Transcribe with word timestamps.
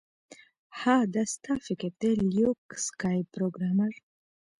ها 0.79 0.95
دا 1.13 1.23
ستا 1.33 1.53
فکر 1.65 1.91
دی 2.01 2.11
لیوک 2.31 2.61
سکای 2.85 3.19
پروګرامر 3.33 3.93